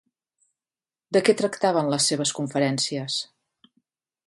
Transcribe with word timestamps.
De 1.17 1.21
què 1.27 1.35
tractaven 1.41 1.91
les 1.95 2.09
seves 2.13 2.33
conferències? 2.41 3.21